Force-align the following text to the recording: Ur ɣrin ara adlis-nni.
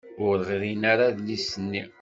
Ur 0.27 0.35
ɣrin 0.49 0.81
ara 0.91 1.03
adlis-nni. 1.07 1.83